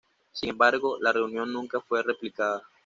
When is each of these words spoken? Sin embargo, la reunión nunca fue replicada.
Sin 0.31 0.49
embargo, 0.49 0.97
la 0.99 1.13
reunión 1.13 1.53
nunca 1.53 1.79
fue 1.79 2.01
replicada. 2.01 2.63